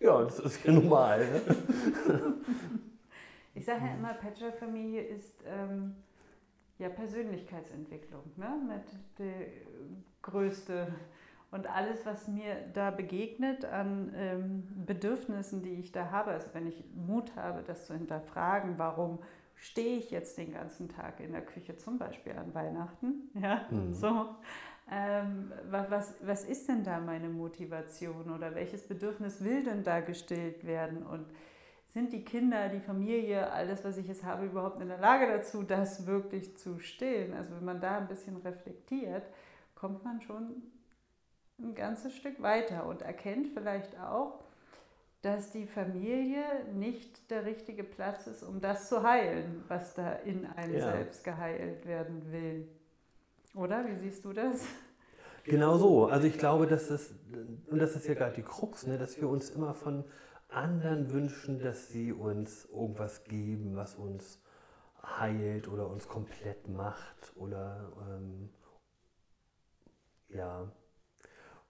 [0.00, 1.26] Ja, das ist ja normal.
[1.26, 2.34] Ne?
[3.52, 5.96] ich sage ja immer, Patchwork-Familie ist ähm,
[6.78, 8.60] ja Persönlichkeitsentwicklung, ne?
[8.68, 8.84] mit
[9.18, 9.48] der
[10.22, 10.86] größte
[11.50, 16.68] und alles, was mir da begegnet an ähm, Bedürfnissen, die ich da habe, also wenn
[16.68, 19.18] ich Mut habe, das zu hinterfragen, warum
[19.56, 23.92] stehe ich jetzt den ganzen Tag in der Küche, zum Beispiel an Weihnachten, ja, mhm.
[23.94, 24.26] so,
[24.90, 30.66] ähm, was, was ist denn da meine Motivation oder welches Bedürfnis will denn da gestillt
[30.66, 31.26] werden und
[31.88, 35.62] sind die Kinder, die Familie, alles, was ich jetzt habe, überhaupt in der Lage dazu,
[35.62, 37.34] das wirklich zu stillen?
[37.34, 39.24] Also wenn man da ein bisschen reflektiert,
[39.74, 40.62] kommt man schon
[41.58, 44.44] ein ganzes Stück weiter und erkennt vielleicht auch,
[45.22, 50.46] dass die Familie nicht der richtige Platz ist, um das zu heilen, was da in
[50.46, 50.92] einem ja.
[50.92, 52.68] selbst geheilt werden will.
[53.54, 53.86] Oder?
[53.86, 54.64] Wie siehst du das?
[55.44, 56.06] Genau so.
[56.06, 57.14] Also ich glaube, dass das,
[57.66, 60.04] und das ist ja gerade die Krux, ne, dass wir uns immer von
[60.48, 64.42] anderen wünschen, dass sie uns irgendwas geben, was uns
[65.02, 68.50] heilt oder uns komplett macht oder ähm,
[70.28, 70.70] ja.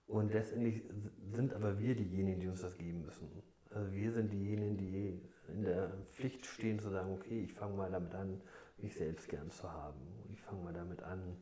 [0.07, 0.83] Und letztendlich
[1.31, 3.29] sind aber wir diejenigen, die uns das geben müssen.
[3.69, 7.91] Also wir sind diejenigen, die in der Pflicht stehen zu sagen, okay, ich fange mal
[7.91, 8.41] damit an,
[8.77, 9.99] mich selbst gern zu haben.
[10.33, 11.37] Ich fange mal damit an,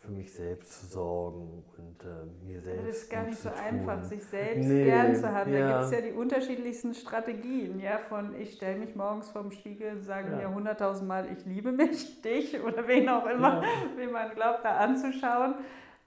[0.00, 2.88] für mich selbst zu sorgen und äh, mir selbst.
[2.88, 5.52] Das ist gar nicht so einfach, sich selbst nee, gern zu haben.
[5.52, 5.60] Ja.
[5.60, 9.92] Da gibt es ja die unterschiedlichsten Strategien, ja, von ich stelle mich morgens vorm Spiegel
[9.92, 10.36] und sage ja.
[10.36, 13.68] mir hunderttausendmal, ich liebe mich, dich oder wen auch immer, ja.
[13.98, 15.56] wie man glaubt, da anzuschauen.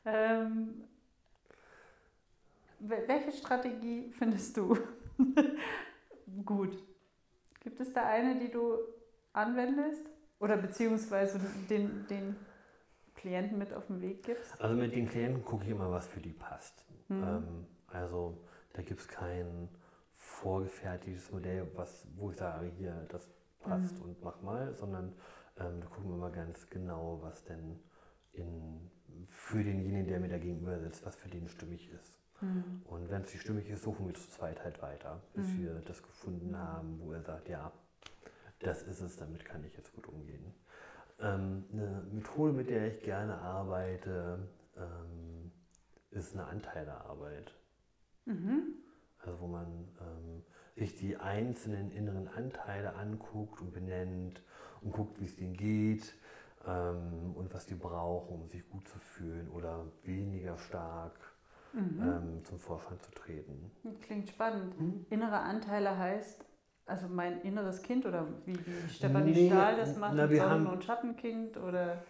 [0.06, 0.84] Ähm,
[2.80, 4.76] welche Strategie findest du
[6.46, 6.78] gut?
[7.60, 8.80] Gibt es da eine, die du
[9.32, 10.10] anwendest?
[10.40, 12.36] Oder beziehungsweise den, den
[13.24, 14.60] Klienten mit auf den Weg gibst?
[14.60, 16.86] Also mit den Klienten gucke ich immer, was für die passt.
[17.08, 17.24] Mhm.
[17.24, 18.38] Ähm, also
[18.74, 19.70] da gibt es kein
[20.16, 23.30] vorgefertigtes Modell, was, wo ich sage, hier, das
[23.62, 24.04] passt mhm.
[24.04, 25.14] und mach mal, sondern
[25.58, 27.80] ähm, da gucken wir mal ganz genau, was denn
[28.34, 28.92] in,
[29.30, 32.20] für denjenigen, der mir da gegenüber sitzt, was für den stimmig ist.
[32.42, 32.82] Mhm.
[32.88, 35.64] Und wenn es die stimmig ist, suchen wir zu zweit halt weiter, bis mhm.
[35.64, 37.72] wir das gefunden haben, wo er sagt, ja,
[38.60, 40.54] das ist es, damit kann ich jetzt gut umgehen.
[41.24, 45.52] Ähm, eine Methode, mit der ich gerne arbeite, ähm,
[46.12, 47.54] ist eine Anteilearbeit.
[48.26, 48.76] Mhm.
[49.20, 50.44] Also wo man ähm,
[50.76, 54.42] sich die einzelnen inneren Anteile anguckt und benennt
[54.82, 56.14] und guckt, wie es denen geht
[56.66, 61.18] ähm, und was die brauchen, um sich gut zu fühlen oder weniger stark
[61.74, 62.02] mhm.
[62.02, 63.72] Ähm, zum Vorschein zu treten.
[64.02, 64.80] Klingt spannend.
[64.80, 65.06] Mhm.
[65.10, 66.46] Innere Anteile heißt,
[66.86, 70.84] also mein inneres Kind oder wie, wie Stefanie nee, Stahl das macht, na, Sonnen- und
[70.84, 72.04] Schattenkind oder?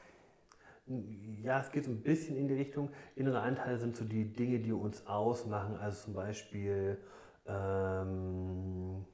[0.86, 2.90] Ja, es geht so ein bisschen in die Richtung.
[3.16, 5.78] Innere Anteile sind so die Dinge, die uns ausmachen.
[5.78, 6.98] Also zum Beispiel
[7.46, 9.06] ähm,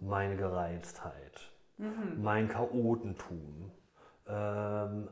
[0.00, 2.20] meine Gereiztheit, mhm.
[2.20, 3.70] mein Chaotentum.
[4.26, 5.08] Ähm,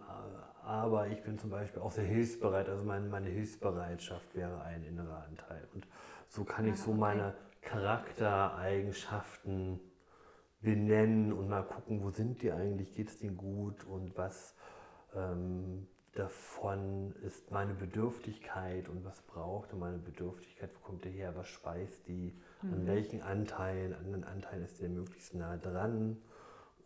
[0.65, 2.69] aber ich bin zum Beispiel auch sehr hilfsbereit.
[2.69, 5.69] Also meine, meine Hilfsbereitschaft wäre ein innerer Anteil.
[5.75, 5.87] Und
[6.29, 9.81] so kann ich ah, so meine Charaktereigenschaften
[10.61, 14.55] benennen und mal gucken, wo sind die eigentlich, geht es denen gut und was
[15.15, 21.49] ähm, davon ist meine Bedürftigkeit und was braucht meine Bedürftigkeit, wo kommt die her, was
[21.49, 22.73] speist die, mhm.
[22.75, 26.19] an welchen Anteilen, an den Anteilen ist der möglichst nah dran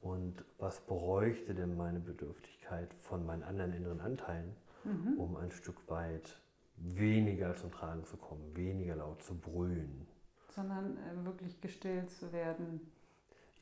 [0.02, 5.18] und was bräuchte denn meine Bedürftigkeit von meinen anderen inneren Anteilen, mhm.
[5.18, 6.38] um ein Stück weit
[6.76, 10.06] weniger zum Tragen zu kommen, weniger laut zu brüllen.
[10.50, 12.80] Sondern äh, wirklich gestillt zu werden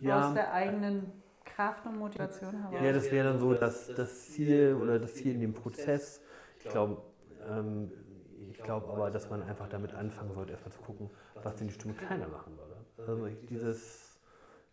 [0.03, 1.12] ja, aus der eigenen
[1.45, 2.81] Kraft und Motivation heraus.
[2.83, 6.21] Ja, das wäre dann so das, das Ziel oder das Ziel in dem Prozess.
[6.59, 7.03] Ich glaube,
[7.49, 7.91] ähm,
[8.51, 11.11] ich glaube aber, dass man einfach damit anfangen sollte, erstmal zu gucken,
[11.43, 12.77] was denn die Stimme kleiner machen würde.
[13.07, 14.21] Also dieses,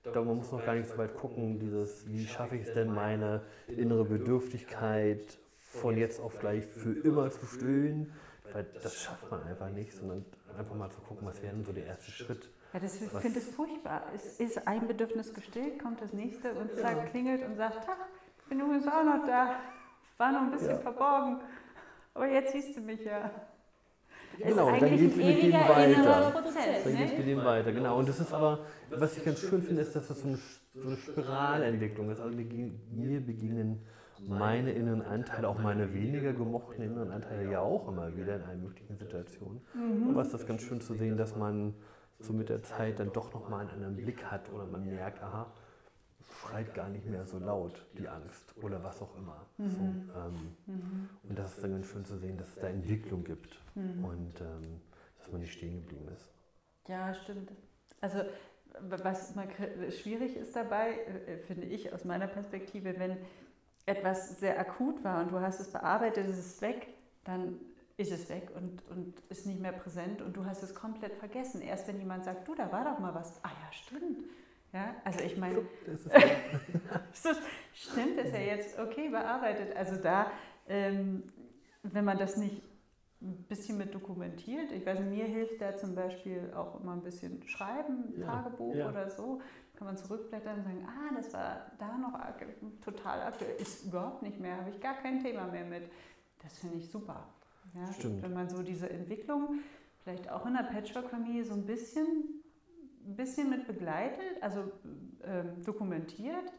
[0.03, 2.73] ich glaube, man muss noch gar nicht so weit gucken, dieses, wie schaffe ich es
[2.73, 5.39] denn, meine innere Bedürftigkeit
[5.71, 8.11] von jetzt auf gleich für immer zu stillen,
[8.53, 10.25] weil das schafft man einfach nicht, sondern
[10.57, 13.45] einfach mal zu gucken, was wäre denn so der erste Schritt ja, das finde ich
[13.45, 14.03] furchtbar.
[14.13, 17.97] Es ist ein Bedürfnis gestillt, kommt das nächste und sagt, klingelt und sagt, Tag,
[18.43, 19.55] ich bin übrigens auch noch da.
[20.17, 20.77] War noch ein bisschen ja.
[20.77, 21.39] verborgen.
[22.13, 23.31] Aber jetzt siehst du mich ja.
[24.37, 26.31] Genau, dann geht es mit dem weiter.
[26.31, 27.97] Prozess, dann geht es mit dem weiter, genau.
[27.97, 30.39] Und das ist aber, was ich ganz schön finde, ist, dass das so eine,
[30.75, 32.19] so eine Spiralentwicklung ist.
[32.19, 33.83] Also mir begegnen
[34.27, 38.63] meine inneren Anteile, auch meine weniger gemochten inneren Anteile ja auch immer wieder in allen
[38.63, 39.61] möglichen Situationen.
[39.73, 40.09] Mhm.
[40.09, 41.73] Aber es ist ganz schön zu sehen, dass man
[42.19, 45.51] so mit der Zeit dann doch nochmal einen anderen Blick hat oder man merkt, aha,
[46.41, 49.45] schreit gar nicht mehr so laut, die Angst oder was auch immer.
[49.57, 49.69] Mhm.
[49.69, 51.09] So, ähm, mhm.
[51.23, 54.03] Und das ist dann ganz schön zu sehen, dass es da Entwicklung gibt mhm.
[54.03, 54.81] und ähm,
[55.17, 56.29] dass man nicht stehen geblieben ist.
[56.87, 57.51] Ja, stimmt.
[58.01, 58.23] Also
[58.81, 59.47] was mal
[59.91, 60.93] schwierig ist dabei,
[61.27, 63.17] äh, finde ich aus meiner Perspektive, wenn
[63.89, 66.87] etwas sehr akut war und du hast es bearbeitet, es ist weg,
[67.23, 67.59] dann
[67.97, 71.61] ist es weg und, und ist nicht mehr präsent und du hast es komplett vergessen.
[71.61, 73.43] Erst wenn jemand sagt, du, da war doch mal was.
[73.43, 74.23] Ah ja, stimmt.
[74.71, 75.63] Ja, also ich meine,
[77.23, 77.37] das
[77.73, 79.75] stimmt, ist ja jetzt okay bearbeitet.
[79.75, 80.31] Also da,
[80.67, 81.23] ähm,
[81.83, 82.61] wenn man das nicht
[83.21, 87.45] ein bisschen mit dokumentiert, ich weiß, mir hilft da zum Beispiel auch immer ein bisschen
[87.47, 88.89] Schreiben, ja, Tagebuch ja.
[88.89, 89.41] oder so,
[89.79, 92.13] kann man zurückblättern und sagen, ah, das war da noch
[92.83, 95.89] total aktuell, ist überhaupt nicht mehr, habe ich gar kein Thema mehr mit.
[96.43, 97.25] Das finde ich super.
[97.73, 98.21] Ja, Stimmt.
[98.21, 99.59] Wenn man so diese Entwicklung
[100.03, 102.39] vielleicht auch in der Patchwork-Familie so ein bisschen
[103.05, 104.71] ein bisschen mit begleitet, also
[105.23, 106.51] ähm, dokumentiert,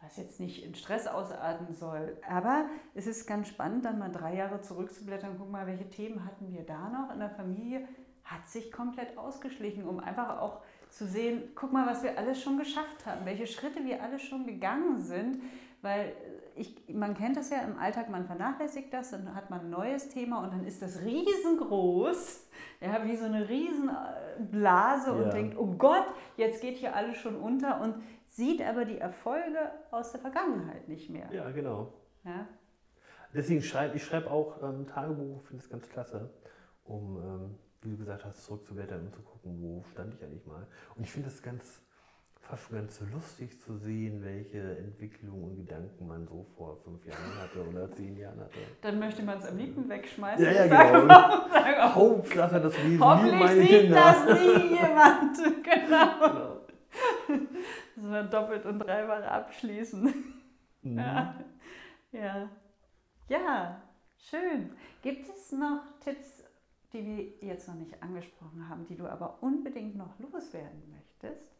[0.00, 2.16] was jetzt nicht in Stress ausarten soll.
[2.28, 6.52] Aber es ist ganz spannend, dann mal drei Jahre zurückzublättern, guck mal, welche Themen hatten
[6.52, 7.86] wir da noch in der Familie,
[8.24, 12.58] hat sich komplett ausgeschlichen, um einfach auch zu sehen, guck mal, was wir alles schon
[12.58, 15.42] geschafft haben, welche Schritte wir alles schon gegangen sind,
[15.82, 16.12] weil
[16.56, 20.08] ich, man kennt das ja im Alltag, man vernachlässigt das, dann hat man ein neues
[20.08, 22.48] Thema und dann ist das riesengroß,
[22.80, 25.30] ja, wie so eine Riesenblase und ja.
[25.30, 27.94] denkt, oh Gott, jetzt geht hier alles schon unter und
[28.26, 31.28] sieht aber die Erfolge aus der Vergangenheit nicht mehr.
[31.32, 31.92] Ja, genau.
[32.24, 32.46] Ja?
[33.34, 36.30] Deswegen schreibe ich schreibe auch ähm, Tagebuch, finde es ganz klasse,
[36.84, 40.66] um, ähm, wie du gesagt hast, zurückzublättern und zu gucken, wo stand ich eigentlich mal.
[40.96, 41.82] Und ich finde das ganz
[42.40, 47.68] fast ganz lustig zu sehen, welche Entwicklung und Gedanken man so vor fünf Jahren hatte
[47.68, 48.58] oder zehn Jahren hatte.
[48.80, 50.44] Dann möchte man es am liebsten wegschmeißen.
[50.44, 51.14] Ja, ja, genau.
[51.94, 53.96] Hauptsache, das lesen Hoffentlich meine sieht Kinder.
[53.96, 55.36] das nie jemand.
[55.62, 56.58] genau.
[57.26, 57.48] genau.
[57.96, 60.14] Das war doppelt und dreifach abschließen.
[60.82, 60.98] Mhm.
[60.98, 61.34] Ja.
[62.12, 62.48] ja.
[63.28, 63.82] Ja,
[64.16, 64.70] schön.
[65.02, 66.37] Gibt es noch Tipps,
[66.92, 71.52] die wir jetzt noch nicht angesprochen haben, die du aber unbedingt noch loswerden möchtest?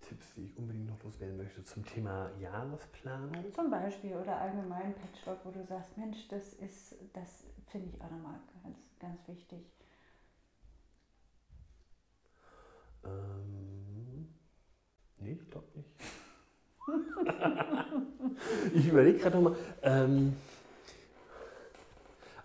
[0.00, 3.32] Tipps, die ich unbedingt noch loswerden möchte zum Thema Jahresplanung?
[3.52, 8.10] Zum Beispiel oder allgemein Patchwork, wo du sagst, Mensch, das ist, das finde ich auch
[8.10, 9.66] nochmal ganz, ganz wichtig.
[13.04, 14.28] Ähm,
[15.18, 15.90] nee, ich glaube nicht.
[18.74, 19.56] ich überlege gerade nochmal.
[19.82, 20.36] Ähm,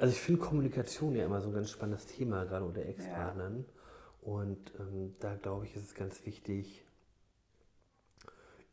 [0.03, 3.59] also ich finde Kommunikation ja immer so ein ganz spannendes Thema, gerade unter Ex-Partnern.
[3.59, 4.29] Ja.
[4.33, 6.83] Und ähm, da glaube ich, ist es ganz wichtig,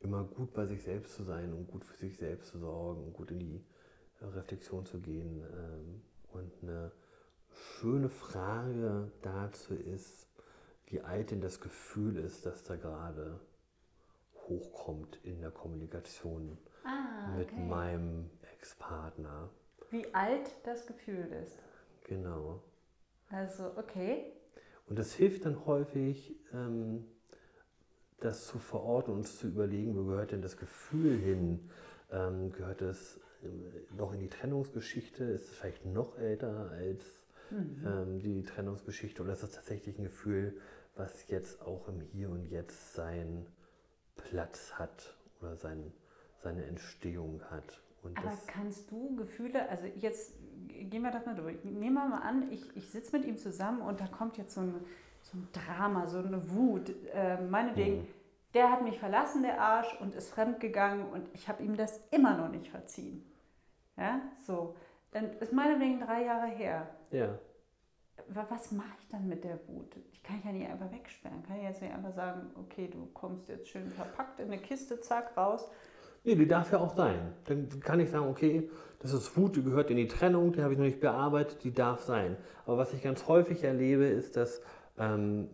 [0.01, 3.13] immer gut bei sich selbst zu sein und gut für sich selbst zu sorgen und
[3.13, 3.65] gut in die
[4.21, 5.45] Reflexion zu gehen.
[5.57, 6.91] Ähm, und eine
[7.79, 10.27] schöne Frage dazu ist,
[10.87, 13.39] wie alt denn das Gefühl ist, dass da gerade
[14.49, 17.39] hochkommt in der Kommunikation ah, okay.
[17.39, 19.49] mit meinem Ex-Partner.
[19.91, 21.59] Wie alt das Gefühl ist.
[22.05, 22.63] Genau.
[23.31, 24.33] Also, okay.
[24.89, 27.05] Und das hilft dann häufig, ähm,
[28.19, 31.71] das zu verorten und zu überlegen, wo gehört denn das Gefühl hin?
[32.11, 35.25] Ähm, gehört es ähm, noch in die Trennungsgeschichte?
[35.25, 37.05] Ist es vielleicht noch älter als
[37.51, 37.87] mhm.
[37.87, 39.23] ähm, die Trennungsgeschichte?
[39.23, 40.61] Oder ist es tatsächlich ein Gefühl,
[40.97, 43.47] was jetzt auch im Hier und Jetzt seinen
[44.17, 45.93] Platz hat oder sein,
[46.43, 47.81] seine Entstehung hat?
[48.03, 50.33] Und Aber kannst du Gefühle, also jetzt
[50.69, 51.63] gehen wir das mal durch.
[51.65, 54.63] Nehmen wir mal an, ich, ich sitze mit ihm zusammen und da kommt jetzt so
[54.63, 54.75] ein
[55.23, 56.93] so ein Drama, so eine Wut.
[57.13, 58.07] Äh, meinetwegen, mhm.
[58.55, 62.37] der hat mich verlassen, der Arsch, und ist fremdgegangen und ich habe ihm das immer
[62.37, 63.25] noch nicht verziehen.
[63.97, 64.77] Ja, so.
[65.13, 66.89] Dann ist meinetwegen drei Jahre her.
[67.11, 67.39] Ja.
[68.29, 69.97] Was mache ich dann mit der Wut?
[69.97, 71.43] Die kann ich ja nicht einfach wegsperren.
[71.43, 75.01] Kann ich jetzt nicht einfach sagen, okay, du kommst jetzt schön verpackt in eine Kiste,
[75.01, 75.69] zack, raus.
[76.25, 77.33] Nee, die darf ja auch sein.
[77.47, 80.75] Dann kann ich sagen, okay, das ist Wut, die gehört in die Trennung, die habe
[80.75, 82.37] ich noch nicht bearbeitet, die darf sein.
[82.67, 84.61] Aber was ich ganz häufig erlebe, ist, dass
[84.99, 85.49] ähm,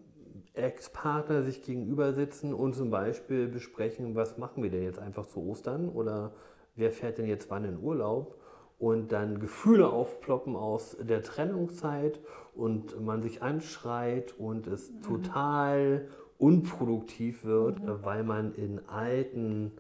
[0.55, 5.47] Ex-Partner sich gegenüber sitzen und zum Beispiel besprechen, was machen wir denn jetzt einfach zu
[5.47, 6.33] Ostern oder
[6.75, 8.37] wer fährt denn jetzt wann in Urlaub
[8.79, 12.21] und dann Gefühle aufploppen aus der Trennungszeit
[12.55, 15.03] und man sich anschreit und es mhm.
[15.03, 17.99] total unproduktiv wird, mhm.
[18.03, 19.73] weil man in alten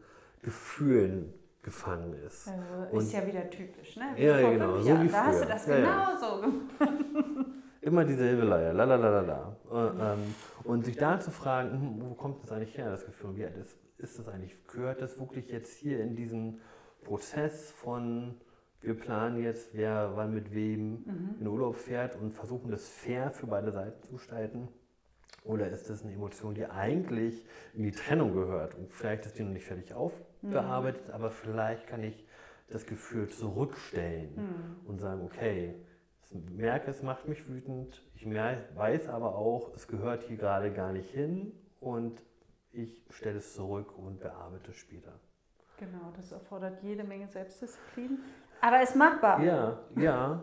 [0.43, 2.49] Gefühlen gefangen ist.
[2.49, 4.05] Also ist ja wieder typisch, ne?
[4.15, 4.79] Wie ja, ja, genau.
[4.79, 7.47] So wie da hast du das ja, genauso gemacht.
[7.81, 9.57] Immer dieselbe Leier, la la la la la.
[9.71, 13.37] Äh, ähm, und sich da zu fragen, hm, wo kommt das eigentlich her, das Gefühl,
[13.37, 16.61] wie ist, ist das eigentlich, gehört das wirklich jetzt hier in diesen
[17.03, 18.41] Prozess von,
[18.81, 21.37] wir planen jetzt, wer wann mit wem mhm.
[21.41, 24.69] in Urlaub fährt und versuchen das fair für beide Seiten zu gestalten?
[25.47, 28.75] Oder ist das eine Emotion, die eigentlich in die Trennung gehört?
[28.75, 31.15] Und vielleicht ist die noch nicht fertig aufbearbeitet, mhm.
[31.15, 32.27] aber vielleicht kann ich
[32.69, 34.89] das Gefühl zurückstellen mhm.
[34.89, 35.75] und sagen, okay,
[36.25, 40.93] ich merke, es macht mich wütend, ich weiß aber auch, es gehört hier gerade gar
[40.93, 42.21] nicht hin und
[42.73, 45.13] ich stelle es zurück und bearbeite es später.
[45.79, 48.19] Genau, das erfordert jede Menge Selbstdisziplin.
[48.61, 49.43] Aber es ist machbar.
[49.43, 50.43] Ja, ja.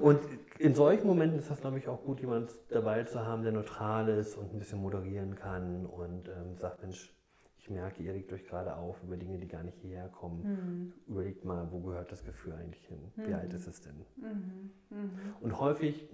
[0.00, 0.20] Und
[0.58, 4.08] in solchen Momenten ist das, glaube ich, auch gut, jemand dabei zu haben, der neutral
[4.08, 7.14] ist und ein bisschen moderieren kann und ähm, sagt, Mensch,
[7.58, 10.42] ich merke, ihr regt euch gerade auf über Dinge, die gar nicht hierher kommen.
[10.42, 10.92] Mhm.
[11.06, 13.12] Überlegt mal, wo gehört das Gefühl eigentlich hin?
[13.16, 13.26] Mhm.
[13.26, 14.04] Wie alt ist es denn?
[14.16, 14.70] Mhm.
[14.90, 15.10] mhm.
[15.40, 16.08] Und häufig,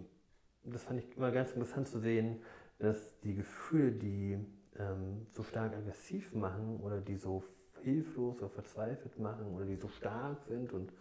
[0.64, 2.40] das fand ich immer ganz interessant zu sehen,
[2.78, 4.38] dass die Gefühle, die
[4.78, 7.44] ähm, so stark aggressiv machen oder die so
[7.82, 10.92] hilflos oder verzweifelt machen oder die so stark sind und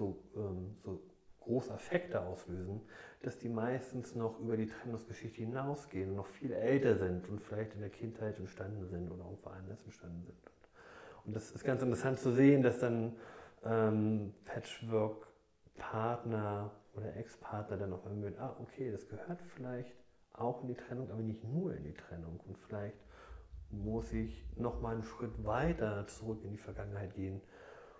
[0.00, 0.98] so, ähm, so
[1.40, 2.80] große Affekte auslösen,
[3.22, 7.74] dass die meistens noch über die Trennungsgeschichte hinausgehen und noch viel älter sind und vielleicht
[7.74, 10.38] in der Kindheit entstanden sind oder irgendwo anders entstanden sind.
[11.26, 13.14] Und das ist ganz interessant zu sehen, dass dann
[13.64, 19.94] ähm, Patchwork-Partner oder Ex-Partner dann auch irgendwie, ah, okay, das gehört vielleicht
[20.32, 22.40] auch in die Trennung, aber nicht nur in die Trennung.
[22.46, 22.96] Und vielleicht
[23.68, 27.42] muss ich noch mal einen Schritt weiter zurück in die Vergangenheit gehen,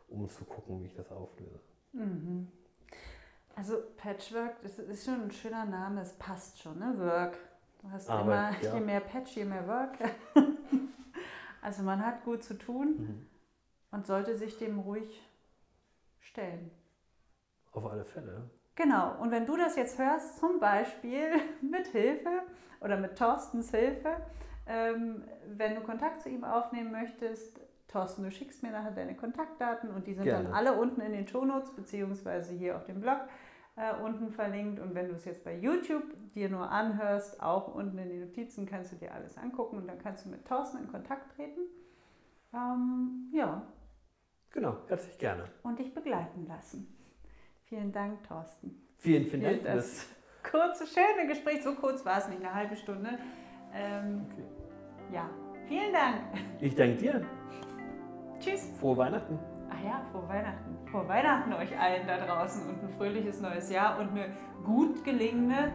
[0.08, 1.69] um zu gucken, wie ich das auflöse.
[1.92, 2.48] Mhm.
[3.57, 6.94] Also Patchwork, das ist schon ein schöner Name, es passt schon, ne?
[6.98, 7.37] Work.
[7.83, 8.74] Du hast Arbeit, immer, ja.
[8.74, 9.98] je mehr Patch, je mehr Work.
[11.62, 13.26] also man hat gut zu tun mhm.
[13.90, 15.22] und sollte sich dem ruhig
[16.20, 16.70] stellen.
[17.72, 18.50] Auf alle Fälle.
[18.76, 22.42] Genau, und wenn du das jetzt hörst, zum Beispiel mit Hilfe
[22.81, 24.16] oder mit Thorstens Hilfe,
[24.66, 29.90] ähm, wenn du Kontakt zu ihm aufnehmen möchtest, Thorsten, du schickst mir nachher deine Kontaktdaten
[29.90, 30.44] und die sind Gerne.
[30.44, 33.18] dann alle unten in den Shownotes beziehungsweise hier auf dem Blog
[33.76, 34.81] äh, unten verlinkt.
[34.81, 38.66] Und wenn du es jetzt bei YouTube dir nur anhörst, auch unten in den Notizen
[38.66, 41.61] kannst du dir alles angucken und dann kannst du mit Thorsten in Kontakt treten.
[42.55, 43.62] Ähm, ja.
[44.50, 45.44] Genau, herzlich gerne.
[45.62, 46.96] Und dich begleiten lassen.
[47.64, 48.83] Vielen Dank, Thorsten.
[48.98, 49.64] Vielen, vielen Dank.
[49.64, 50.09] Das
[50.42, 53.18] kurze, schöne Gespräch, so kurz war es nicht, eine halbe Stunde.
[53.72, 54.44] Ähm, okay.
[55.12, 55.31] Ja,
[55.68, 56.22] vielen Dank.
[56.61, 57.39] Ich danke dir.
[58.40, 58.70] Tschüss.
[58.81, 59.38] Frohe Weihnachten.
[59.70, 60.76] Ach ja, frohe Weihnachten.
[60.90, 65.72] Frohe Weihnachten euch allen da draußen und ein fröhliches neues Jahr und eine gut gelingende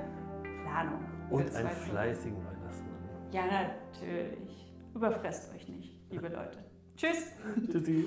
[0.64, 1.00] Planung.
[1.30, 2.98] Und einen fleißigen Weihnachtsmann.
[3.32, 4.74] Ja, natürlich.
[4.96, 6.58] Überfresst euch nicht, liebe Leute.
[6.98, 7.32] Tschüss.
[7.72, 8.06] Tschüssi.